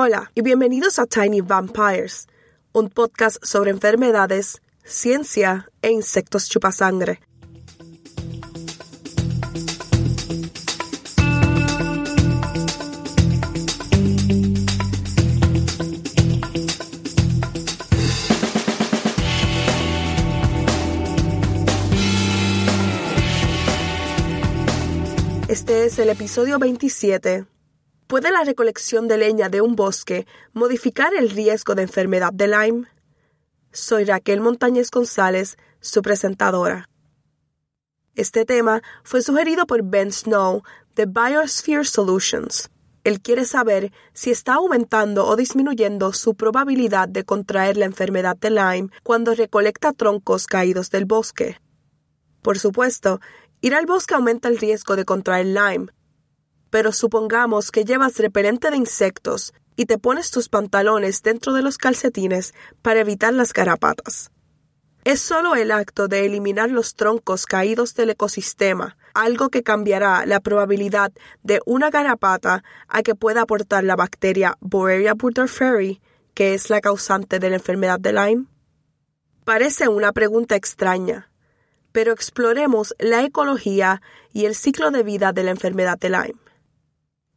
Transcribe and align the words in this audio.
Hola 0.00 0.30
y 0.36 0.42
bienvenidos 0.42 1.00
a 1.00 1.06
Tiny 1.06 1.40
Vampires, 1.40 2.28
un 2.70 2.88
podcast 2.88 3.44
sobre 3.44 3.72
enfermedades, 3.72 4.62
ciencia 4.84 5.68
e 5.82 5.90
insectos 5.90 6.48
chupasangre. 6.48 7.20
Este 25.48 25.86
es 25.86 25.98
el 25.98 26.10
episodio 26.10 26.60
27 26.60 27.57
¿Puede 28.08 28.30
la 28.30 28.42
recolección 28.42 29.06
de 29.06 29.18
leña 29.18 29.50
de 29.50 29.60
un 29.60 29.76
bosque 29.76 30.26
modificar 30.54 31.12
el 31.14 31.28
riesgo 31.28 31.74
de 31.74 31.82
enfermedad 31.82 32.32
de 32.32 32.48
Lyme? 32.48 32.86
Soy 33.70 34.04
Raquel 34.04 34.40
Montañez 34.40 34.90
González, 34.90 35.58
su 35.80 36.00
presentadora. 36.00 36.88
Este 38.14 38.46
tema 38.46 38.80
fue 39.04 39.20
sugerido 39.20 39.66
por 39.66 39.82
Ben 39.82 40.10
Snow 40.10 40.62
de 40.96 41.04
Biosphere 41.04 41.84
Solutions. 41.84 42.70
Él 43.04 43.20
quiere 43.20 43.44
saber 43.44 43.92
si 44.14 44.30
está 44.30 44.54
aumentando 44.54 45.26
o 45.26 45.36
disminuyendo 45.36 46.14
su 46.14 46.34
probabilidad 46.34 47.10
de 47.10 47.24
contraer 47.24 47.76
la 47.76 47.84
enfermedad 47.84 48.38
de 48.38 48.48
Lyme 48.48 48.88
cuando 49.02 49.34
recolecta 49.34 49.92
troncos 49.92 50.46
caídos 50.46 50.88
del 50.88 51.04
bosque. 51.04 51.60
Por 52.40 52.58
supuesto, 52.58 53.20
ir 53.60 53.74
al 53.74 53.84
bosque 53.84 54.14
aumenta 54.14 54.48
el 54.48 54.56
riesgo 54.56 54.96
de 54.96 55.04
contraer 55.04 55.44
Lyme, 55.44 55.88
pero 56.70 56.92
supongamos 56.92 57.70
que 57.70 57.84
llevas 57.84 58.18
repelente 58.18 58.70
de 58.70 58.76
insectos 58.76 59.52
y 59.76 59.86
te 59.86 59.98
pones 59.98 60.30
tus 60.30 60.48
pantalones 60.48 61.22
dentro 61.22 61.52
de 61.52 61.62
los 61.62 61.78
calcetines 61.78 62.52
para 62.82 63.00
evitar 63.00 63.32
las 63.32 63.52
garrapatas. 63.52 64.30
Es 65.04 65.20
solo 65.20 65.54
el 65.54 65.70
acto 65.70 66.08
de 66.08 66.26
eliminar 66.26 66.70
los 66.70 66.94
troncos 66.94 67.46
caídos 67.46 67.94
del 67.94 68.10
ecosistema, 68.10 68.98
algo 69.14 69.48
que 69.48 69.62
cambiará 69.62 70.26
la 70.26 70.40
probabilidad 70.40 71.12
de 71.42 71.60
una 71.64 71.90
garrapata 71.90 72.62
a 72.88 73.02
que 73.02 73.14
pueda 73.14 73.42
aportar 73.42 73.84
la 73.84 73.96
bacteria 73.96 74.56
Borrelia 74.60 75.14
burgdorferi, 75.14 76.02
que 76.34 76.54
es 76.54 76.68
la 76.68 76.80
causante 76.80 77.38
de 77.38 77.50
la 77.50 77.56
enfermedad 77.56 78.00
de 78.00 78.12
Lyme. 78.12 78.46
Parece 79.44 79.88
una 79.88 80.12
pregunta 80.12 80.56
extraña, 80.56 81.30
pero 81.92 82.12
exploremos 82.12 82.94
la 82.98 83.22
ecología 83.22 84.02
y 84.32 84.44
el 84.44 84.54
ciclo 84.54 84.90
de 84.90 85.04
vida 85.04 85.32
de 85.32 85.44
la 85.44 85.52
enfermedad 85.52 85.98
de 85.98 86.10
Lyme. 86.10 86.47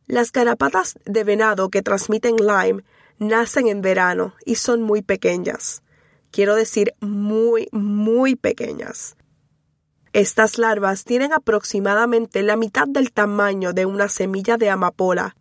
Las 0.07 0.31
garrapatas 0.31 0.95
de 1.06 1.23
venado 1.23 1.69
que 1.69 1.81
transmiten 1.81 2.35
Lyme 2.38 2.84
nacen 3.19 3.67
en 3.67 3.81
verano 3.81 4.34
y 4.45 4.56
son 4.56 4.81
muy 4.81 5.01
pequeñas. 5.01 5.84
Quiero 6.31 6.56
decir 6.56 6.94
muy, 7.00 7.67
muy 7.72 8.35
pequeñas. 8.35 9.16
Estas 10.13 10.57
larvas 10.57 11.06
tienen 11.06 11.31
aproximadamente 11.31 12.44
la 12.44 12.57
mitad 12.57 12.88
del 12.88 13.11
tamaño 13.11 13.73
de 13.73 13.85
una 13.85 14.09
semilla 14.09 14.57
de 14.57 14.69
amapola 14.69 15.35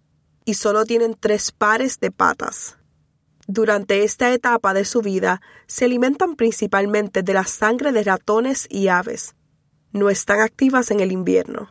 y 0.45 0.55
solo 0.55 0.85
tienen 0.85 1.17
tres 1.19 1.51
pares 1.51 1.99
de 1.99 2.11
patas. 2.11 2.77
Durante 3.49 4.05
esta 4.05 4.33
etapa 4.33 4.75
de 4.75 4.85
su 4.85 5.01
vida 5.01 5.41
se 5.67 5.87
alimentan 5.87 6.37
principalmente 6.37 7.25
de 7.25 7.33
la 7.35 7.45
sangre 7.45 7.91
de 7.91 8.05
ratones 8.05 8.69
y 8.71 8.87
aves. 8.87 9.35
No 9.93 10.09
están 10.09 10.41
activas 10.41 10.93
en 10.93 11.01
el 11.01 11.11
invierno. 11.11 11.69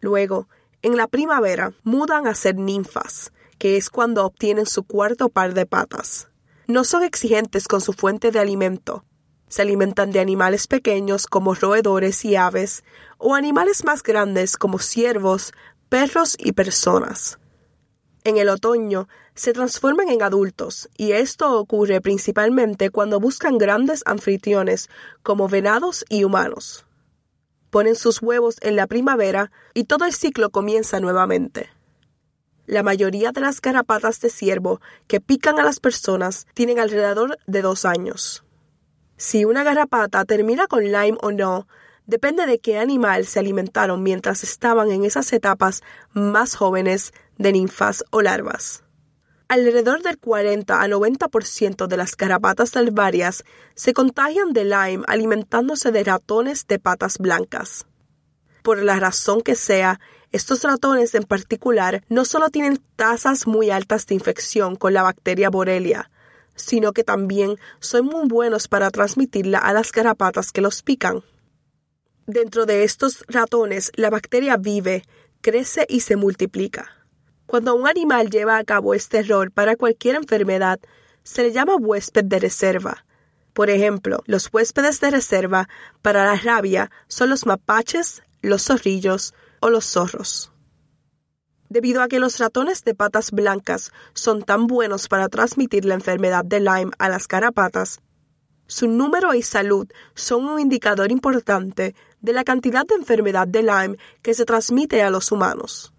Luego, 0.00 0.48
en 0.82 0.96
la 0.96 1.08
primavera 1.08 1.72
mudan 1.82 2.26
a 2.26 2.34
ser 2.34 2.56
ninfas, 2.56 3.32
que 3.58 3.76
es 3.76 3.90
cuando 3.90 4.24
obtienen 4.24 4.66
su 4.66 4.84
cuarto 4.84 5.28
par 5.28 5.54
de 5.54 5.66
patas. 5.66 6.28
No 6.66 6.84
son 6.84 7.02
exigentes 7.02 7.66
con 7.66 7.80
su 7.80 7.92
fuente 7.92 8.30
de 8.30 8.38
alimento. 8.38 9.04
Se 9.48 9.62
alimentan 9.62 10.12
de 10.12 10.20
animales 10.20 10.66
pequeños 10.66 11.26
como 11.26 11.54
roedores 11.54 12.24
y 12.24 12.36
aves, 12.36 12.84
o 13.16 13.34
animales 13.34 13.84
más 13.84 14.02
grandes 14.02 14.56
como 14.56 14.78
ciervos, 14.78 15.52
perros 15.88 16.36
y 16.38 16.52
personas. 16.52 17.38
En 18.24 18.36
el 18.36 18.48
otoño 18.48 19.08
se 19.34 19.52
transforman 19.52 20.10
en 20.10 20.22
adultos, 20.22 20.88
y 20.96 21.12
esto 21.12 21.58
ocurre 21.58 22.00
principalmente 22.00 22.90
cuando 22.90 23.20
buscan 23.20 23.56
grandes 23.56 24.02
anfitriones 24.04 24.90
como 25.22 25.48
venados 25.48 26.04
y 26.08 26.24
humanos 26.24 26.84
ponen 27.70 27.94
sus 27.94 28.22
huevos 28.22 28.56
en 28.60 28.76
la 28.76 28.86
primavera 28.86 29.50
y 29.74 29.84
todo 29.84 30.04
el 30.04 30.12
ciclo 30.12 30.50
comienza 30.50 31.00
nuevamente. 31.00 31.68
La 32.66 32.82
mayoría 32.82 33.32
de 33.32 33.40
las 33.40 33.60
garrapatas 33.60 34.20
de 34.20 34.28
ciervo 34.28 34.80
que 35.06 35.20
pican 35.20 35.58
a 35.58 35.64
las 35.64 35.80
personas 35.80 36.46
tienen 36.54 36.78
alrededor 36.78 37.38
de 37.46 37.62
dos 37.62 37.84
años. 37.84 38.44
Si 39.16 39.44
una 39.44 39.64
garrapata 39.64 40.24
termina 40.24 40.66
con 40.66 40.84
Lyme 40.84 41.18
o 41.22 41.32
no, 41.32 41.66
depende 42.06 42.46
de 42.46 42.58
qué 42.58 42.78
animal 42.78 43.26
se 43.26 43.38
alimentaron 43.38 44.02
mientras 44.02 44.42
estaban 44.44 44.90
en 44.90 45.04
esas 45.04 45.32
etapas 45.32 45.82
más 46.12 46.54
jóvenes 46.54 47.12
de 47.36 47.52
ninfas 47.52 48.04
o 48.10 48.22
larvas. 48.22 48.84
Alrededor 49.48 50.02
del 50.02 50.18
40 50.18 50.82
a 50.82 50.86
90% 50.86 51.86
de 51.86 51.96
las 51.96 52.18
garrapatas 52.18 52.68
salvarias 52.68 53.44
se 53.74 53.94
contagian 53.94 54.52
de 54.52 54.64
Lyme 54.64 55.04
alimentándose 55.06 55.90
de 55.90 56.04
ratones 56.04 56.66
de 56.66 56.78
patas 56.78 57.16
blancas. 57.16 57.86
Por 58.62 58.82
la 58.82 59.00
razón 59.00 59.40
que 59.40 59.54
sea, 59.54 60.00
estos 60.32 60.64
ratones 60.64 61.14
en 61.14 61.22
particular 61.22 62.04
no 62.10 62.26
solo 62.26 62.50
tienen 62.50 62.78
tasas 62.96 63.46
muy 63.46 63.70
altas 63.70 64.06
de 64.06 64.16
infección 64.16 64.76
con 64.76 64.92
la 64.92 65.02
bacteria 65.02 65.48
Borrelia, 65.48 66.10
sino 66.54 66.92
que 66.92 67.02
también 67.02 67.56
son 67.80 68.04
muy 68.04 68.28
buenos 68.28 68.68
para 68.68 68.90
transmitirla 68.90 69.56
a 69.60 69.72
las 69.72 69.92
garrapatas 69.92 70.52
que 70.52 70.60
los 70.60 70.82
pican. 70.82 71.22
Dentro 72.26 72.66
de 72.66 72.84
estos 72.84 73.24
ratones, 73.28 73.92
la 73.94 74.10
bacteria 74.10 74.58
vive, 74.58 75.04
crece 75.40 75.86
y 75.88 76.00
se 76.00 76.16
multiplica. 76.16 76.97
Cuando 77.48 77.74
un 77.74 77.88
animal 77.88 78.28
lleva 78.28 78.58
a 78.58 78.62
cabo 78.62 78.92
este 78.92 79.22
rol 79.22 79.50
para 79.50 79.74
cualquier 79.74 80.16
enfermedad, 80.16 80.80
se 81.22 81.42
le 81.42 81.50
llama 81.50 81.76
huésped 81.76 82.24
de 82.24 82.40
reserva. 82.40 83.06
Por 83.54 83.70
ejemplo, 83.70 84.22
los 84.26 84.50
huéspedes 84.52 85.00
de 85.00 85.10
reserva 85.10 85.66
para 86.02 86.26
la 86.26 86.36
rabia 86.36 86.90
son 87.06 87.30
los 87.30 87.46
mapaches, 87.46 88.22
los 88.42 88.64
zorrillos 88.64 89.32
o 89.60 89.70
los 89.70 89.86
zorros. 89.86 90.52
Debido 91.70 92.02
a 92.02 92.08
que 92.08 92.18
los 92.18 92.38
ratones 92.38 92.84
de 92.84 92.94
patas 92.94 93.30
blancas 93.30 93.92
son 94.12 94.42
tan 94.42 94.66
buenos 94.66 95.08
para 95.08 95.30
transmitir 95.30 95.86
la 95.86 95.94
enfermedad 95.94 96.44
de 96.44 96.60
Lyme 96.60 96.92
a 96.98 97.08
las 97.08 97.26
carapatas, 97.26 98.02
su 98.66 98.88
número 98.88 99.32
y 99.32 99.40
salud 99.40 99.88
son 100.14 100.44
un 100.44 100.60
indicador 100.60 101.10
importante 101.10 101.94
de 102.20 102.32
la 102.34 102.44
cantidad 102.44 102.84
de 102.84 102.96
enfermedad 102.96 103.48
de 103.48 103.62
Lyme 103.62 103.96
que 104.20 104.34
se 104.34 104.44
transmite 104.44 105.02
a 105.02 105.08
los 105.08 105.32
humanos. 105.32 105.94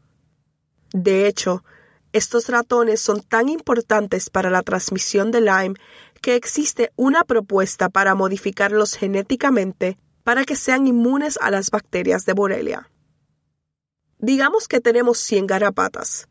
De 0.92 1.28
hecho, 1.28 1.64
estos 2.12 2.50
ratones 2.50 3.02
son 3.02 3.22
tan 3.22 3.50
importantes 3.50 4.30
para 4.30 4.50
la 4.50 4.64
transmisión 4.64 5.32
de 5.32 5.42
Lyme 5.42 5.76
que 6.22 6.36
existe 6.36 6.92
una 6.96 7.24
propuesta 7.24 7.90
para 7.90 8.16
modificarlos 8.16 8.96
genéticamente 8.96 9.98
para 10.24 10.44
que 10.44 10.56
sean 10.56 10.88
inmunes 10.88 11.38
a 11.42 11.52
las 11.52 11.70
bacterias 11.70 12.26
de 12.26 12.34
Borrelia. 12.34 12.90
Digamos 14.18 14.68
que 14.68 14.82
tenemos 14.82 15.18
100 15.20 15.48
garrapatas 15.48 16.28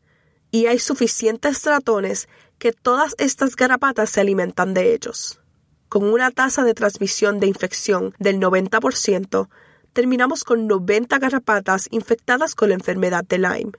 y 0.51 0.67
hay 0.67 0.79
suficientes 0.79 1.63
ratones 1.63 2.27
que 2.57 2.71
todas 2.71 3.15
estas 3.17 3.55
garrapatas 3.55 4.09
se 4.09 4.21
alimentan 4.21 4.73
de 4.73 4.93
ellos. 4.93 5.39
Con 5.87 6.03
una 6.03 6.29
tasa 6.29 6.63
de 6.63 6.73
transmisión 6.73 7.39
de 7.39 7.47
infección 7.47 8.13
del 8.19 8.39
90%, 8.39 9.49
terminamos 9.93 10.43
con 10.43 10.67
90 10.67 11.17
garrapatas 11.17 11.87
infectadas 11.89 12.53
con 12.53 12.69
la 12.69 12.75
enfermedad 12.75 13.23
de 13.23 13.39
Lyme. 13.39 13.71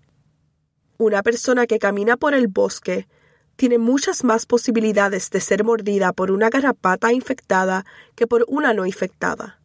Una 1.01 1.23
persona 1.23 1.67
que 1.67 1.79
camina 1.79 2.19
por 2.19 2.35
el 2.35 2.47
bosque 2.47 3.09
tiene 3.57 3.79
muchas 3.79 4.23
más 4.23 4.45
posibilidades 4.45 5.31
de 5.31 5.41
ser 5.41 5.65
mordida 5.65 6.13
por 6.13 6.31
una 6.31 6.51
garrapata 6.51 7.11
infectada 7.11 7.87
que 8.15 8.27
por 8.27 8.45
una 8.49 8.75
no 8.75 8.85
infectada. 8.85 9.63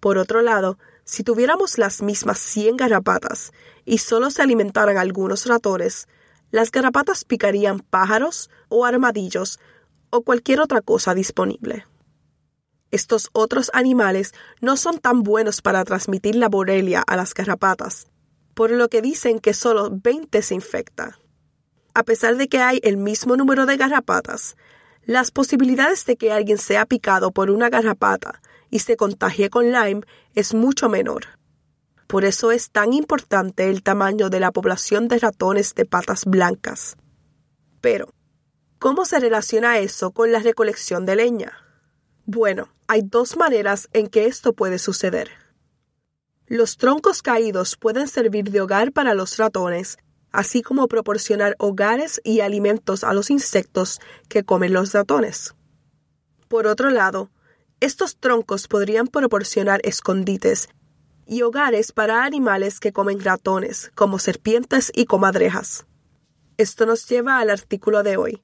Por 0.00 0.18
otro 0.18 0.42
lado, 0.42 0.76
si 1.04 1.22
tuviéramos 1.22 1.78
las 1.78 2.02
mismas 2.02 2.40
100 2.40 2.76
garrapatas 2.76 3.52
y 3.84 3.98
solo 3.98 4.32
se 4.32 4.42
alimentaran 4.42 4.96
algunos 4.96 5.46
ratones, 5.46 6.08
las 6.50 6.72
garrapatas 6.72 7.24
picarían 7.24 7.78
pájaros 7.78 8.50
o 8.68 8.84
armadillos 8.84 9.60
o 10.10 10.22
cualquier 10.22 10.60
otra 10.60 10.80
cosa 10.80 11.14
disponible. 11.14 11.86
Estos 12.90 13.30
otros 13.32 13.70
animales 13.74 14.34
no 14.60 14.76
son 14.76 14.98
tan 14.98 15.22
buenos 15.22 15.62
para 15.62 15.84
transmitir 15.84 16.34
la 16.34 16.48
borrelia 16.48 17.04
a 17.06 17.14
las 17.14 17.32
garrapatas, 17.32 18.08
por 18.58 18.72
lo 18.72 18.88
que 18.88 19.02
dicen 19.02 19.38
que 19.38 19.54
solo 19.54 19.88
20 19.88 20.42
se 20.42 20.52
infecta. 20.52 21.16
A 21.94 22.02
pesar 22.02 22.36
de 22.36 22.48
que 22.48 22.58
hay 22.58 22.80
el 22.82 22.96
mismo 22.96 23.36
número 23.36 23.66
de 23.66 23.76
garrapatas, 23.76 24.56
las 25.04 25.30
posibilidades 25.30 26.04
de 26.06 26.16
que 26.16 26.32
alguien 26.32 26.58
sea 26.58 26.84
picado 26.84 27.30
por 27.30 27.52
una 27.52 27.68
garrapata 27.68 28.42
y 28.68 28.80
se 28.80 28.96
contagie 28.96 29.48
con 29.48 29.70
Lyme 29.70 30.00
es 30.34 30.54
mucho 30.54 30.88
menor. 30.88 31.38
Por 32.08 32.24
eso 32.24 32.50
es 32.50 32.72
tan 32.72 32.92
importante 32.94 33.70
el 33.70 33.84
tamaño 33.84 34.28
de 34.28 34.40
la 34.40 34.50
población 34.50 35.06
de 35.06 35.20
ratones 35.20 35.76
de 35.76 35.84
patas 35.84 36.24
blancas. 36.24 36.96
Pero, 37.80 38.08
¿cómo 38.80 39.04
se 39.04 39.20
relaciona 39.20 39.78
eso 39.78 40.10
con 40.10 40.32
la 40.32 40.40
recolección 40.40 41.06
de 41.06 41.14
leña? 41.14 41.52
Bueno, 42.26 42.74
hay 42.88 43.02
dos 43.04 43.36
maneras 43.36 43.88
en 43.92 44.08
que 44.08 44.26
esto 44.26 44.52
puede 44.52 44.80
suceder. 44.80 45.47
Los 46.50 46.78
troncos 46.78 47.20
caídos 47.20 47.76
pueden 47.76 48.08
servir 48.08 48.50
de 48.50 48.62
hogar 48.62 48.92
para 48.92 49.12
los 49.12 49.36
ratones, 49.36 49.98
así 50.32 50.62
como 50.62 50.88
proporcionar 50.88 51.54
hogares 51.58 52.22
y 52.24 52.40
alimentos 52.40 53.04
a 53.04 53.12
los 53.12 53.28
insectos 53.28 54.00
que 54.30 54.44
comen 54.44 54.72
los 54.72 54.94
ratones. 54.94 55.54
Por 56.48 56.66
otro 56.66 56.88
lado, 56.88 57.30
estos 57.80 58.16
troncos 58.16 58.66
podrían 58.66 59.08
proporcionar 59.08 59.82
escondites 59.84 60.70
y 61.26 61.42
hogares 61.42 61.92
para 61.92 62.24
animales 62.24 62.80
que 62.80 62.94
comen 62.94 63.22
ratones, 63.22 63.92
como 63.94 64.18
serpientes 64.18 64.90
y 64.94 65.04
comadrejas. 65.04 65.86
Esto 66.56 66.86
nos 66.86 67.06
lleva 67.06 67.40
al 67.40 67.50
artículo 67.50 68.02
de 68.02 68.16
hoy. 68.16 68.42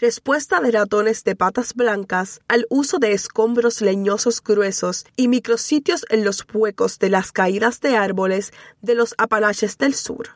Respuesta 0.00 0.60
de 0.60 0.70
ratones 0.72 1.24
de 1.24 1.36
patas 1.36 1.74
blancas 1.74 2.40
al 2.48 2.66
uso 2.68 2.98
de 2.98 3.12
escombros 3.12 3.80
leñosos 3.80 4.42
gruesos 4.42 5.06
y 5.16 5.28
micrositios 5.28 6.04
en 6.10 6.24
los 6.24 6.44
huecos 6.52 6.98
de 6.98 7.08
las 7.08 7.32
caídas 7.32 7.80
de 7.80 7.96
árboles 7.96 8.52
de 8.82 8.94
los 8.94 9.14
Apalaches 9.16 9.78
del 9.78 9.94
Sur. 9.94 10.28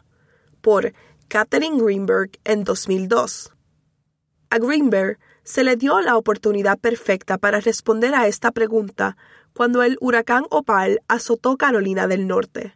Por 0.62 0.94
Catherine 1.28 1.78
Greenberg 1.82 2.30
en 2.44 2.64
2002. 2.64 3.52
A 4.48 4.58
Greenberg 4.58 5.18
se 5.44 5.62
le 5.62 5.76
dio 5.76 6.00
la 6.00 6.16
oportunidad 6.16 6.78
perfecta 6.78 7.36
para 7.36 7.60
responder 7.60 8.14
a 8.14 8.26
esta 8.28 8.52
pregunta 8.52 9.16
cuando 9.52 9.82
el 9.82 9.98
huracán 10.00 10.44
Opal 10.50 11.02
azotó 11.06 11.56
Carolina 11.56 12.06
del 12.06 12.26
Norte. 12.26 12.74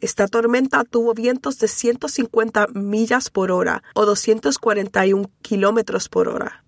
Esta 0.00 0.28
tormenta 0.28 0.84
tuvo 0.84 1.14
vientos 1.14 1.58
de 1.58 1.68
150 1.68 2.66
millas 2.74 3.30
por 3.30 3.50
hora 3.50 3.82
o 3.94 4.04
241 4.04 5.30
kilómetros 5.42 6.08
por 6.08 6.28
hora. 6.28 6.64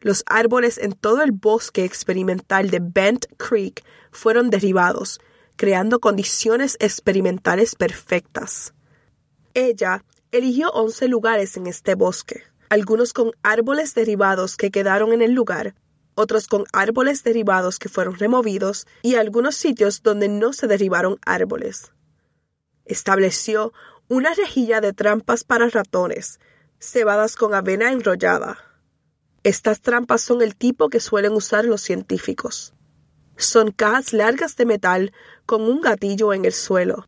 Los 0.00 0.24
árboles 0.26 0.78
en 0.78 0.92
todo 0.92 1.22
el 1.22 1.32
bosque 1.32 1.84
experimental 1.84 2.70
de 2.70 2.80
Bent 2.80 3.26
Creek 3.36 3.84
fueron 4.10 4.50
derribados, 4.50 5.20
creando 5.56 6.00
condiciones 6.00 6.76
experimentales 6.80 7.74
perfectas. 7.74 8.74
Ella 9.54 10.04
eligió 10.30 10.70
11 10.70 11.08
lugares 11.08 11.56
en 11.56 11.66
este 11.66 11.94
bosque 11.94 12.42
algunos 12.68 13.12
con 13.12 13.32
árboles 13.42 13.94
derribados 13.94 14.56
que 14.56 14.70
quedaron 14.70 15.12
en 15.12 15.22
el 15.22 15.32
lugar, 15.32 15.74
otros 16.14 16.46
con 16.46 16.64
árboles 16.72 17.24
derribados 17.24 17.78
que 17.78 17.88
fueron 17.88 18.18
removidos 18.18 18.86
y 19.02 19.14
algunos 19.14 19.54
sitios 19.56 20.02
donde 20.02 20.28
no 20.28 20.52
se 20.52 20.66
derribaron 20.66 21.18
árboles. 21.24 21.92
Estableció 22.88 23.74
una 24.08 24.32
rejilla 24.32 24.80
de 24.80 24.94
trampas 24.94 25.44
para 25.44 25.68
ratones, 25.68 26.40
cebadas 26.80 27.36
con 27.36 27.52
avena 27.52 27.92
enrollada. 27.92 28.56
Estas 29.44 29.82
trampas 29.82 30.22
son 30.22 30.40
el 30.40 30.56
tipo 30.56 30.88
que 30.88 30.98
suelen 30.98 31.32
usar 31.32 31.66
los 31.66 31.82
científicos. 31.82 32.72
Son 33.36 33.72
cajas 33.72 34.14
largas 34.14 34.56
de 34.56 34.64
metal 34.64 35.12
con 35.44 35.62
un 35.62 35.82
gatillo 35.82 36.32
en 36.32 36.46
el 36.46 36.54
suelo. 36.54 37.06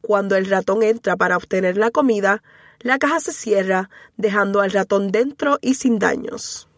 Cuando 0.00 0.34
el 0.34 0.46
ratón 0.46 0.82
entra 0.82 1.16
para 1.16 1.36
obtener 1.36 1.76
la 1.76 1.92
comida, 1.92 2.42
la 2.80 2.98
caja 2.98 3.20
se 3.20 3.32
cierra, 3.32 3.90
dejando 4.16 4.60
al 4.60 4.72
ratón 4.72 5.12
dentro 5.12 5.58
y 5.62 5.74
sin 5.74 6.00
daños. 6.00 6.68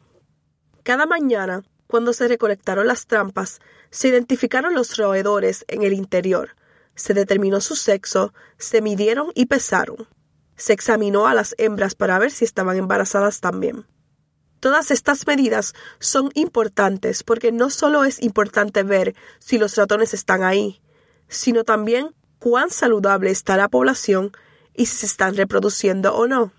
Cada 0.83 1.07
mañana, 1.07 1.63
cuando 1.87 2.13
se 2.13 2.29
recolectaron 2.29 2.87
las 2.87 3.07
trampas, 3.07 3.61
se 3.89 4.09
identificaron 4.09 4.75
los 4.75 4.99
roedores 4.99 5.65
en 5.69 5.83
el 5.83 5.95
interior, 5.95 6.51
se 6.97 7.15
determinó 7.15 7.61
su 7.61 7.77
sexo, 7.77 8.35
se 8.59 8.83
midieron 8.83 9.31
y 9.35 9.47
pesaron. 9.47 10.09
Se 10.57 10.73
examinó 10.73 11.29
a 11.29 11.35
las 11.35 11.55
hembras 11.59 11.95
para 11.95 12.19
ver 12.19 12.33
si 12.33 12.45
estaban 12.45 12.77
embarazadas 12.77 13.41
también. 13.41 13.87
Todas 14.59 14.91
estas 14.91 15.27
medidas 15.27 15.75
son 16.01 16.31
importantes 16.35 17.23
porque 17.23 17.53
no 17.53 17.71
solo 17.71 18.05
es 18.05 18.21
importante 18.23 18.83
ver 18.83 19.15
si 19.39 19.59
los 19.59 19.77
ratones 19.77 20.15
están 20.15 20.43
ahí, 20.43 20.81
sino 21.29 21.63
también 21.63 22.15
cuán 22.39 22.71
saludable 22.71 23.31
está 23.31 23.57
la 23.57 23.69
población 23.69 24.33
y 24.75 24.87
si 24.87 24.97
se 24.97 25.07
están 25.07 25.37
reproduciendo 25.37 26.15
o 26.17 26.27
no. 26.27 26.53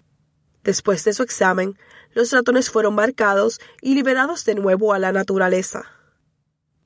Después 0.64 1.04
de 1.06 1.14
su 1.14 1.24
examen, 1.24 1.78
los 2.14 2.32
ratones 2.32 2.70
fueron 2.70 2.94
marcados 2.94 3.60
y 3.82 3.96
liberados 3.96 4.46
de 4.46 4.56
nuevo 4.56 4.94
a 4.94 5.00
la 5.00 5.12
naturaleza. 5.12 5.97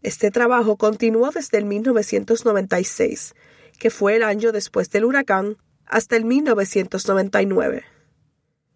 Este 0.02 0.32
trabajo 0.32 0.78
continuó 0.78 1.30
desde 1.32 1.60
el 1.60 1.66
1996, 1.66 3.36
que 3.78 3.90
fue 3.90 4.16
el 4.16 4.24
año 4.24 4.52
después 4.52 4.90
del 4.90 5.06
huracán, 5.06 5.58
hasta 5.86 6.16
el 6.16 6.26
1999. 6.26 7.84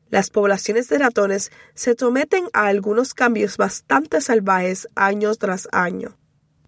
Las 0.09 0.29
poblaciones 0.29 0.87
de 0.87 0.99
ratones 0.99 1.51
se 1.73 1.95
someten 1.97 2.45
a 2.53 2.67
algunos 2.67 3.13
cambios 3.13 3.57
bastante 3.57 4.21
salvajes 4.21 4.87
año 4.95 5.33
tras 5.33 5.67
año, 5.71 6.15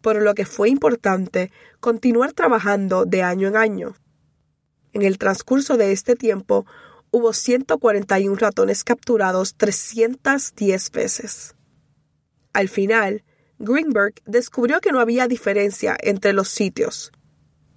por 0.02 0.22
lo 0.22 0.34
que 0.34 0.46
fue 0.46 0.70
importante 0.70 1.52
continuar 1.80 2.34
trabajando 2.34 3.06
de 3.06 3.22
año 3.22 3.48
en 3.48 3.58
año. 3.58 3.96
En 4.94 5.04
el 5.04 5.20
transcurso 5.20 5.78
de 5.78 5.92
este 5.92 6.16
tiempo, 6.16 6.66
hubo 7.12 7.32
141 7.32 8.36
ratones 8.38 8.84
capturados 8.84 9.56
310 9.56 10.92
veces. 10.92 11.56
Al 12.54 12.70
final, 12.70 13.24
Greenberg 13.60 14.16
descubrió 14.26 14.80
que 14.82 14.92
no 14.92 15.00
había 15.00 15.28
diferencia 15.28 15.98
entre 16.02 16.34
los 16.34 16.50
sitios. 16.50 17.12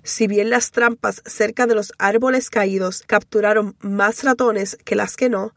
Si 0.02 0.26
bien 0.26 0.50
las 0.50 0.70
trampas 0.70 1.22
cerca 1.26 1.66
de 1.66 1.74
los 1.74 1.92
árboles 1.98 2.50
caídos 2.50 3.02
capturaron 3.06 3.76
más 3.80 4.24
ratones 4.24 4.76
que 4.84 4.96
las 4.96 5.16
que 5.16 5.28
no, 5.28 5.54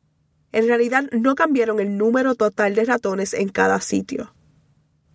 en 0.51 0.67
realidad 0.67 1.05
no 1.11 1.35
cambiaron 1.35 1.79
el 1.79 1.97
número 1.97 2.35
total 2.35 2.75
de 2.75 2.85
ratones 2.85 3.33
en 3.33 3.49
cada 3.49 3.81
sitio. 3.81 4.33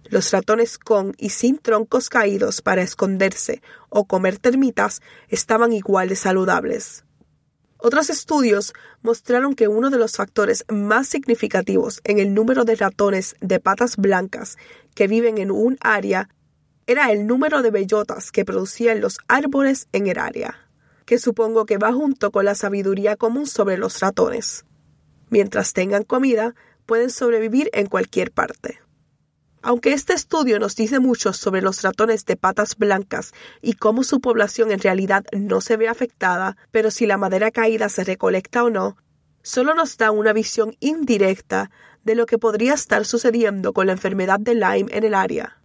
Los 0.05 0.31
ratones 0.33 0.79
con 0.79 1.15
y 1.19 1.31
sin 1.31 1.59
troncos 1.59 2.09
caídos 2.09 2.63
para 2.63 2.83
esconderse 2.83 3.63
o 3.91 4.07
comer 4.07 4.39
termitas 4.39 5.03
estaban 5.29 5.73
igual 5.73 6.09
de 6.09 6.17
saludables. 6.17 7.05
Otros 7.81 8.11
estudios 8.11 8.75
mostraron 9.03 9.55
que 9.55 9.69
uno 9.69 9.91
de 9.91 9.99
los 9.99 10.17
factores 10.17 10.65
más 10.69 11.07
significativos 11.07 12.01
en 12.03 12.19
el 12.19 12.35
número 12.35 12.65
de 12.65 12.75
ratones 12.75 13.37
de 13.41 13.61
patas 13.61 13.97
blancas 13.97 14.59
que 14.97 15.07
viven 15.07 15.39
en 15.39 15.53
un 15.53 15.79
área 15.81 16.29
era 16.89 17.13
el 17.13 17.27
número 17.27 17.63
de 17.63 17.71
bellotas 17.71 18.33
que 18.33 18.45
producían 18.45 19.01
los 19.01 19.19
árboles 19.29 19.87
en 19.93 20.09
el 20.09 20.19
área, 20.19 20.69
que 21.05 21.19
supongo 21.19 21.67
que 21.67 21.79
va 21.79 21.93
junto 21.93 22.33
con 22.33 22.47
la 22.47 22.57
sabiduría 22.57 23.15
común 23.15 23.47
sobre 23.47 23.79
los 23.79 24.01
ratones. 24.01 24.65
Mientras 25.31 25.73
tengan 25.73 26.03
comida, 26.03 26.55
pueden 26.85 27.11
sobrevivir 27.11 27.71
en 27.75 27.87
cualquier 27.87 28.33
parte. 28.33 28.81
Aunque 29.61 29.93
este 29.93 30.13
estudio 30.13 30.59
nos 30.59 30.77
dice 30.77 31.01
mucho 31.01 31.33
sobre 31.33 31.63
los 31.63 31.83
ratones 31.83 32.25
de 32.25 32.37
patas 32.37 32.77
blancas 32.77 33.33
y 33.61 33.73
cómo 33.73 34.05
su 34.05 34.21
población 34.21 34.71
en 34.71 34.81
realidad 34.81 35.25
no 35.33 35.61
se 35.61 35.77
ve 35.77 35.89
afectada, 35.89 36.57
pero 36.71 36.91
si 36.91 37.07
la 37.07 37.17
madera 37.17 37.51
caída 37.51 37.89
se 37.89 38.05
recolecta 38.05 38.63
o 38.63 38.71
no, 38.71 38.97
solo 39.43 39.75
nos 39.75 39.97
da 39.97 40.11
una 40.11 40.33
visión 40.33 40.77
indirecta 40.81 41.71
de 42.05 42.15
lo 42.15 42.27
que 42.27 42.39
podría 42.39 42.75
estar 42.75 43.05
sucediendo 43.05 43.73
con 43.73 43.87
la 43.87 43.93
enfermedad 43.93 44.39
de 44.39 44.55
Lyme 44.55 44.91
en 44.91 45.05
el 45.05 45.15
área. 45.15 45.61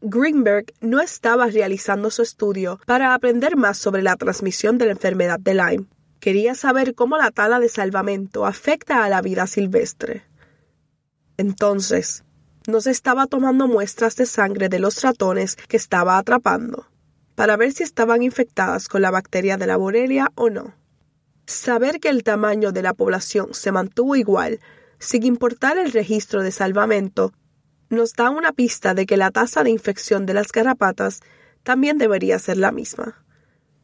Greenberg 0.00 0.66
no 0.80 1.00
estaba 1.00 1.46
realizando 1.46 2.10
su 2.10 2.22
estudio 2.22 2.78
para 2.86 3.14
aprender 3.14 3.56
más 3.56 3.78
sobre 3.78 4.02
la 4.02 4.16
transmisión 4.16 4.78
de 4.78 4.86
la 4.86 4.92
enfermedad 4.92 5.40
de 5.40 5.54
Lyme. 5.54 5.86
Quería 6.20 6.54
saber 6.54 6.94
cómo 6.94 7.18
la 7.18 7.30
tala 7.30 7.58
de 7.58 7.68
salvamento 7.68 8.46
afecta 8.46 9.04
a 9.04 9.08
la 9.08 9.20
vida 9.22 9.46
silvestre. 9.46 10.24
Entonces, 11.36 12.23
nos 12.66 12.86
estaba 12.86 13.26
tomando 13.26 13.68
muestras 13.68 14.16
de 14.16 14.26
sangre 14.26 14.68
de 14.68 14.78
los 14.78 15.02
ratones 15.02 15.56
que 15.56 15.76
estaba 15.76 16.16
atrapando, 16.16 16.86
para 17.34 17.56
ver 17.56 17.72
si 17.72 17.82
estaban 17.82 18.22
infectadas 18.22 18.88
con 18.88 19.02
la 19.02 19.10
bacteria 19.10 19.56
de 19.56 19.66
la 19.66 19.76
Borrelia 19.76 20.32
o 20.34 20.50
no. 20.50 20.74
Saber 21.46 22.00
que 22.00 22.08
el 22.08 22.22
tamaño 22.22 22.72
de 22.72 22.82
la 22.82 22.94
población 22.94 23.48
se 23.52 23.70
mantuvo 23.70 24.16
igual, 24.16 24.60
sin 24.98 25.24
importar 25.24 25.76
el 25.76 25.92
registro 25.92 26.42
de 26.42 26.50
salvamento, 26.50 27.32
nos 27.90 28.14
da 28.14 28.30
una 28.30 28.52
pista 28.52 28.94
de 28.94 29.04
que 29.04 29.18
la 29.18 29.30
tasa 29.30 29.62
de 29.62 29.70
infección 29.70 30.24
de 30.24 30.34
las 30.34 30.50
garrapatas 30.50 31.20
también 31.62 31.98
debería 31.98 32.38
ser 32.38 32.56
la 32.56 32.72
misma. 32.72 33.22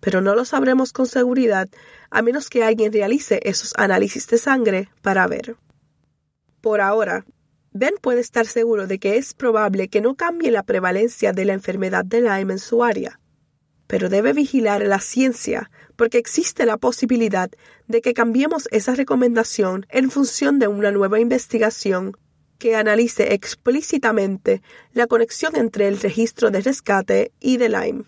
Pero 0.01 0.23
no 0.23 0.35
lo 0.35 0.47
sabremos 0.47 0.95
con 0.95 1.07
seguridad 1.07 1.69
a 2.11 2.23
menos 2.23 2.49
que 2.49 2.65
alguien 2.65 2.93
realice 2.93 3.41
esos 3.45 3.75
análisis 3.77 4.27
de 4.29 4.39
sangre 4.39 4.89
para 5.03 5.27
ver. 5.27 5.57
Por 6.63 6.81
ahora, 6.81 7.27
Ben 7.73 7.95
puede 8.01 8.21
estar 8.21 8.47
seguro 8.47 8.87
de 8.87 8.99
que 8.99 9.17
es 9.17 9.33
probable 9.33 9.89
que 9.89 10.01
no 10.01 10.17
cambie 10.17 10.51
la 10.51 10.65
prevalencia 10.65 11.33
de 11.33 11.45
la 11.45 11.53
enfermedad 11.53 12.05
de 12.05 12.21
Lyme 12.21 12.55
en 12.55 12.59
su 12.59 12.83
área, 12.83 13.21
pero 13.87 14.09
debe 14.09 14.33
vigilar 14.33 14.83
la 14.83 14.99
ciencia 14.99 15.71
porque 15.97 16.19
existe 16.19 16.67
la 16.67 16.79
posibilidad 16.79 17.51
de 17.87 18.01
que 18.01 18.15
cambiemos 18.15 18.69
esa 18.73 18.95
recomendación 18.95 19.87
en 19.89 20.11
función 20.11 20.59
de 20.59 20.67
una 20.67 20.91
nueva 20.91 21.21
investigación 21.21 22.17
que 22.59 22.75
analice 22.75 23.35
explícitamente 23.35 24.63
la 24.93 25.07
conexión 25.07 25.57
entre 25.57 25.89
el 25.89 25.99
registro 26.01 26.51
de 26.51 26.61
rescate 26.61 27.33
y 27.41 27.57
de 27.57 27.69
Lyme. 27.69 28.05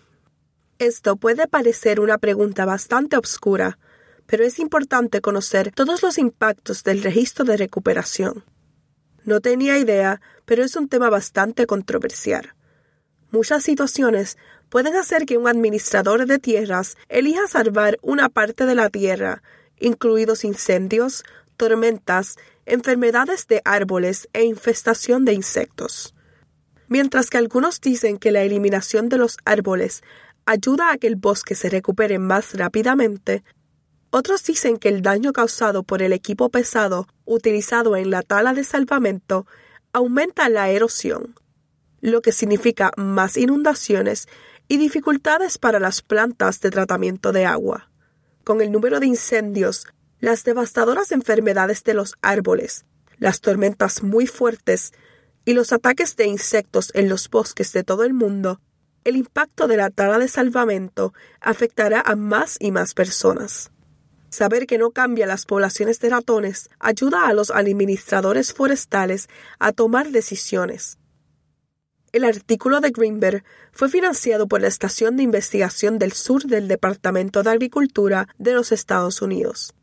Esto 0.77 1.15
puede 1.15 1.47
parecer 1.47 1.99
una 1.99 2.17
pregunta 2.17 2.65
bastante 2.65 3.15
obscura, 3.15 3.79
pero 4.25 4.43
es 4.43 4.59
importante 4.59 5.21
conocer 5.21 5.71
todos 5.71 6.03
los 6.03 6.17
impactos 6.17 6.83
del 6.83 7.01
registro 7.01 7.45
de 7.45 7.57
recuperación. 7.57 8.43
No 9.25 9.39
tenía 9.39 9.77
idea, 9.77 10.21
pero 10.45 10.63
es 10.63 10.75
un 10.75 10.89
tema 10.89 11.09
bastante 11.09 11.65
controversial. 11.65 12.53
Muchas 13.31 13.63
situaciones 13.63 14.37
pueden 14.69 14.95
hacer 14.95 15.25
que 15.25 15.37
un 15.37 15.47
administrador 15.47 16.25
de 16.25 16.39
tierras 16.39 16.97
elija 17.09 17.47
salvar 17.47 17.97
una 18.01 18.29
parte 18.29 18.65
de 18.65 18.75
la 18.75 18.89
tierra, 18.89 19.41
incluidos 19.79 20.43
incendios, 20.43 21.23
tormentas, 21.57 22.37
enfermedades 22.65 23.47
de 23.47 23.61
árboles 23.65 24.29
e 24.33 24.43
infestación 24.43 25.25
de 25.25 25.33
insectos. 25.33 26.13
Mientras 26.87 27.29
que 27.29 27.37
algunos 27.37 27.81
dicen 27.81 28.17
que 28.17 28.31
la 28.31 28.43
eliminación 28.43 29.09
de 29.09 29.17
los 29.17 29.37
árboles 29.45 30.03
ayuda 30.45 30.91
a 30.91 30.97
que 30.97 31.07
el 31.07 31.15
bosque 31.15 31.55
se 31.55 31.69
recupere 31.69 32.19
más 32.19 32.53
rápidamente, 32.53 33.43
otros 34.15 34.43
dicen 34.43 34.77
que 34.77 34.89
el 34.89 35.01
daño 35.01 35.33
causado 35.33 35.81
por 35.81 36.03
el 36.03 36.13
equipo 36.13 36.49
pesado 36.49 37.07
utilizado 37.25 37.95
en 37.95 38.11
la 38.11 38.21
tala 38.21 38.53
de 38.53 38.63
salvamento 38.63 39.47
aumenta 39.91 40.49
la 40.49 40.69
erosión, 40.69 41.33
lo 41.99 42.21
que 42.21 42.31
significa 42.31 42.91
más 42.95 43.37
inundaciones 43.37 44.27
y 44.67 44.77
dificultades 44.77 45.57
para 45.57 45.79
las 45.79 46.03
plantas 46.03 46.59
de 46.61 46.69
tratamiento 46.69 47.31
de 47.31 47.47
agua. 47.47 47.89
Con 48.43 48.61
el 48.61 48.71
número 48.71 48.99
de 48.99 49.07
incendios, 49.07 49.87
las 50.19 50.43
devastadoras 50.43 51.11
enfermedades 51.11 51.83
de 51.83 51.95
los 51.95 52.13
árboles, 52.21 52.85
las 53.17 53.41
tormentas 53.41 54.03
muy 54.03 54.27
fuertes 54.27 54.93
y 55.43 55.53
los 55.53 55.73
ataques 55.73 56.15
de 56.17 56.27
insectos 56.27 56.91
en 56.93 57.09
los 57.09 57.31
bosques 57.31 57.73
de 57.73 57.83
todo 57.83 58.03
el 58.03 58.13
mundo, 58.13 58.61
el 59.05 59.15
impacto 59.15 59.67
de 59.67 59.77
la 59.77 59.89
tala 59.89 60.19
de 60.19 60.27
salvamento 60.27 61.15
afectará 61.41 61.99
a 61.99 62.15
más 62.15 62.57
y 62.59 62.69
más 62.69 62.93
personas. 62.93 63.72
Saber 64.33 64.65
que 64.65 64.79
no 64.79 64.89
cambia 64.89 65.27
las 65.27 65.45
poblaciones 65.45 65.99
de 65.99 66.09
ratones 66.09 66.71
ayuda 66.79 67.27
a 67.27 67.33
los 67.33 67.51
administradores 67.51 68.51
forestales 68.51 69.29
a 69.59 69.73
tomar 69.73 70.09
decisiones. 70.09 70.97
El 72.11 72.23
artículo 72.23 72.81
de 72.81 72.89
Greenberg 72.89 73.43
fue 73.71 73.89
financiado 73.89 74.47
por 74.47 74.59
la 74.61 74.69
Estación 74.69 75.17
de 75.17 75.21
Investigación 75.21 75.99
del 75.99 76.13
Sur 76.13 76.45
del 76.45 76.67
Departamento 76.67 77.43
de 77.43 77.51
Agricultura 77.51 78.27
de 78.39 78.53
los 78.53 78.71
Estados 78.71 79.21
Unidos. 79.21 79.75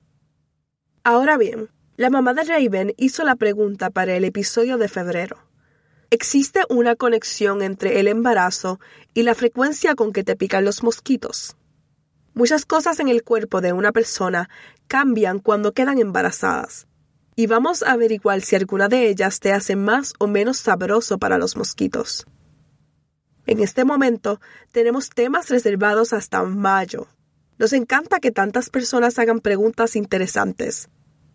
Ahora 1.05 1.39
bien, 1.39 1.69
la 1.97 2.11
mamá 2.11 2.35
de 2.35 2.43
Raven 2.43 2.93
hizo 2.97 3.23
la 3.23 3.37
pregunta 3.37 3.91
para 3.91 4.17
el 4.17 4.25
episodio 4.25 4.79
de 4.79 4.89
febrero. 4.89 5.39
¿Existe 6.11 6.63
una 6.69 6.97
conexión 6.97 7.63
entre 7.63 8.01
el 8.01 8.09
embarazo 8.09 8.81
y 9.15 9.23
la 9.23 9.37
frecuencia 9.37 9.95
con 9.95 10.13
que 10.13 10.25
te 10.25 10.35
pican 10.35 10.65
los 10.65 10.83
mosquitos? 10.83 11.57
Muchas 12.35 12.65
cosas 12.65 13.01
en 13.01 13.09
el 13.09 13.25
cuerpo 13.25 13.61
de 13.61 13.73
una 13.73 13.93
persona 13.93 14.49
cambian 14.87 15.41
cuando 15.41 15.73
quedan 15.73 15.99
embarazadas. 15.99 16.87
Y 17.35 17.47
vamos 17.47 17.83
a 17.83 17.93
averiguar 17.93 18.41
si 18.41 18.57
alguna 18.57 18.89
de 18.89 19.09
ellas 19.09 19.41
te 19.41 19.53
hace 19.53 19.75
más 19.75 20.15
o 20.19 20.27
menos 20.27 20.59
sabroso 20.59 21.19
para 21.19 21.39
los 21.39 21.57
mosquitos. 21.57 22.27
En 23.47 23.61
este 23.61 23.85
momento 23.85 24.41
tenemos 24.71 25.11
temas 25.11 25.49
reservados 25.49 26.13
hasta 26.13 26.43
mayo. 26.45 27.09
Nos 27.59 27.73
encanta 27.73 28.21
que 28.21 28.31
tantas 28.31 28.71
personas 28.71 29.19
hagan 29.19 29.41
preguntas 29.41 29.97
interesantes, 29.97 30.89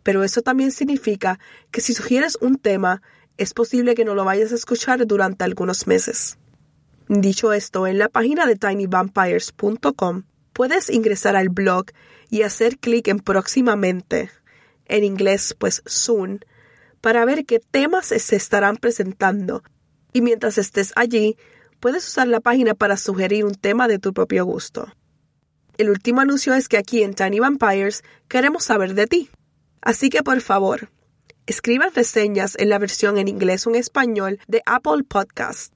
pero 0.04 0.24
eso 0.24 0.42
también 0.42 0.72
significa 0.72 1.40
que 1.72 1.82
si 1.82 1.94
sugieres 1.94 2.38
un 2.40 2.58
tema, 2.58 3.02
es 3.38 3.54
posible 3.54 3.96
que 3.96 4.06
no 4.06 4.16
lo 4.16 4.24
vayas 4.24 4.52
a 4.54 4.56
escuchar 4.56 5.06
durante 5.06 5.44
algunos 5.44 5.88
meses. 5.88 6.38
Dicho 7.10 7.52
esto, 7.52 7.86
en 7.86 8.00
la 8.00 8.10
página 8.10 8.46
de 8.46 8.56
tinyvampires.com 8.56 10.24
puedes 10.56 10.90
ingresar 10.90 11.36
al 11.36 11.50
blog 11.50 11.88
y 12.30 12.44
hacer 12.44 12.80
clic 12.80 13.10
en 13.10 13.20
próximamente, 13.20 14.32
en 14.86 15.04
inglés 15.04 15.54
pues 15.60 15.84
soon, 15.86 16.40
para 17.02 17.26
ver 17.26 17.46
qué 17.46 17.60
temas 17.60 18.06
se 18.06 18.36
estarán 18.38 18.78
presentando. 18.78 19.64
Y 20.14 20.22
mientras 20.22 20.58
estés 20.58 20.94
allí, 20.96 21.36
puedes 21.82 22.08
usar 22.08 22.30
la 22.30 22.40
página 22.40 22.74
para 22.74 22.96
sugerir 22.96 23.44
un 23.44 23.56
tema 23.56 23.90
de 23.90 24.00
tu 24.00 24.14
propio 24.14 24.46
gusto. 24.46 24.88
El 25.78 25.90
último 25.90 26.22
anuncio 26.22 26.54
es 26.54 26.70
que 26.70 26.78
aquí 26.78 27.04
en 27.04 27.16
Tiny 27.16 27.42
Vampires 27.42 28.02
queremos 28.30 28.64
saber 28.64 28.94
de 28.94 29.08
ti. 29.08 29.30
Así 29.82 30.10
que 30.10 30.24
por 30.24 30.40
favor, 30.40 30.90
escriban 31.48 31.94
reseñas 31.94 32.56
en 32.58 32.70
la 32.70 32.80
versión 32.80 33.18
en 33.18 33.28
inglés 33.28 33.68
o 33.68 33.72
en 33.72 33.76
español 33.76 34.40
de 34.48 34.62
Apple 34.66 35.04
Podcast. 35.04 35.74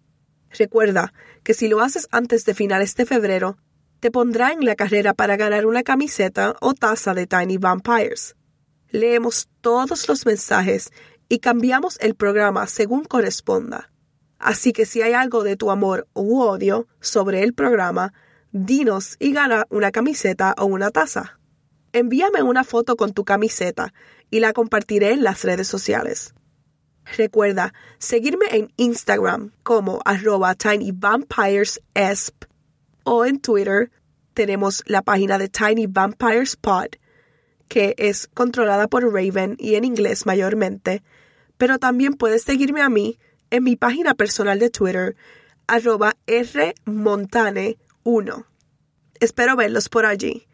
Recuerda 0.58 1.14
que 1.44 1.54
si 1.54 1.68
lo 1.68 1.82
haces 1.82 2.08
antes 2.12 2.46
de 2.46 2.54
finales 2.54 2.96
de 2.96 3.06
febrero, 3.06 3.58
te 4.00 4.12
pondrá 4.12 4.52
en 4.52 4.66
la 4.66 4.76
carrera 4.76 5.14
para 5.14 5.38
ganar 5.38 5.66
una 5.66 5.84
camiseta 5.84 6.56
o 6.62 6.74
taza 6.74 7.14
de 7.14 7.28
Tiny 7.28 7.58
Vampires. 7.58 8.36
Leemos 8.90 9.50
todos 9.62 10.08
los 10.08 10.26
mensajes 10.26 10.92
y 11.28 11.40
cambiamos 11.40 12.00
el 12.00 12.16
programa 12.16 12.66
según 12.68 13.04
corresponda. 13.04 13.92
Así 14.40 14.72
que 14.72 14.86
si 14.86 15.02
hay 15.02 15.14
algo 15.14 15.44
de 15.44 15.58
tu 15.58 15.70
amor 15.70 16.08
u 16.14 16.40
odio 16.40 16.88
sobre 17.02 17.44
el 17.44 17.54
programa, 17.54 18.14
dinos 18.52 19.16
y 19.20 19.34
gana 19.34 19.66
una 19.70 19.92
camiseta 19.92 20.56
o 20.58 20.66
una 20.66 20.92
taza. 20.92 21.40
Envíame 21.92 22.42
una 22.42 22.64
foto 22.64 22.96
con 22.96 23.14
tu 23.14 23.26
camiseta 23.26 23.94
y 24.32 24.40
la 24.40 24.54
compartiré 24.54 25.12
en 25.12 25.24
las 25.24 25.44
redes 25.44 25.68
sociales. 25.68 26.34
Recuerda 27.18 27.74
seguirme 27.98 28.46
en 28.52 28.72
Instagram 28.78 29.52
como 29.64 30.00
arroba 30.06 30.56
tinyvampiresesp 30.56 32.49
o 33.04 33.26
en 33.26 33.40
Twitter 33.40 33.92
tenemos 34.34 34.84
la 34.86 35.02
página 35.02 35.38
de 35.38 35.50
Tiny 35.50 35.88
Vampires 35.88 36.56
Pod, 36.56 36.96
que 37.68 37.94
es 37.98 38.30
controlada 38.34 38.88
por 38.88 39.04
Raven 39.04 39.56
y 39.60 39.76
en 39.76 39.86
inglés 39.86 40.26
mayormente, 40.26 41.04
pero 41.58 41.78
también 41.78 42.14
puedes 42.14 42.44
seguirme 42.44 42.82
a 42.82 42.90
mí 42.90 43.20
en 43.52 43.64
mi 43.64 43.76
página 43.76 44.14
personal 44.14 44.60
de 44.60 44.70
Twitter, 44.70 45.16
arroba 45.68 46.16
rmontane1. 46.28 48.46
Espero 49.20 49.56
verlos 49.56 49.90
por 49.90 50.06
allí. 50.06 50.48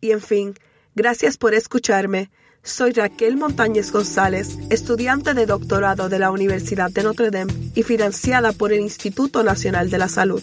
Y 0.00 0.12
en 0.12 0.20
fin, 0.20 0.54
gracias 0.94 1.36
por 1.36 1.54
escucharme. 1.54 2.30
Soy 2.62 2.92
Raquel 2.92 3.36
Montañez 3.36 3.92
González, 3.92 4.56
estudiante 4.70 5.34
de 5.34 5.46
doctorado 5.46 6.08
de 6.08 6.18
la 6.18 6.30
Universidad 6.30 6.90
de 6.90 7.04
Notre 7.04 7.30
Dame 7.30 7.52
y 7.74 7.82
financiada 7.82 8.52
por 8.52 8.72
el 8.72 8.80
Instituto 8.80 9.44
Nacional 9.44 9.90
de 9.90 9.98
la 9.98 10.08
Salud. 10.08 10.42